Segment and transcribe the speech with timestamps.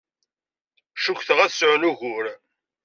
[1.03, 2.25] Cukkteɣ ad sɛun ugur.